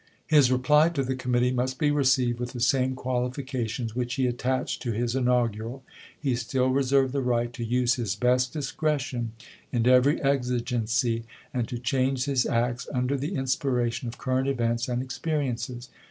His 0.25 0.51
reply 0.51 0.89
to 0.89 1.03
the 1.03 1.15
committee 1.15 1.51
must 1.51 1.77
be 1.77 1.91
received 1.91 2.39
with 2.39 2.53
the 2.53 2.59
same 2.59 2.95
qualification 2.95 3.87
which 3.89 4.15
he 4.15 4.25
attached 4.25 4.81
to 4.81 4.93
his 4.93 5.13
in 5.15 5.25
augural. 5.25 5.81
He 6.19 6.35
still 6.35 6.69
reserved 6.69 7.13
the 7.13 7.21
right 7.21 7.53
to 7.53 7.63
use 7.63 7.97
his 8.01 8.15
best 8.15 8.51
discretion 8.51 9.33
in 9.71 9.85
every 9.85 10.19
exigency, 10.23 11.25
and 11.53 11.67
to 11.67 11.77
change 11.77 12.25
his 12.25 12.47
acts 12.47 12.85
76 12.85 12.87
ABEAHAM 12.87 12.87
LINCOLN 12.87 12.87
Chap. 12.87 12.89
IV. 12.89 12.97
Under 12.97 13.17
the 13.35 13.39
inspiration 13.39 14.07
of 14.07 14.17
current 14.17 14.47
events 14.47 14.89
and 14.89 15.07
experi 15.07 15.51
ences. 15.53 15.89